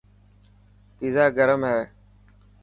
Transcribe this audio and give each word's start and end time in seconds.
پيزا 0.97 1.25
گرمي 1.37 1.69
هي. 1.75 1.83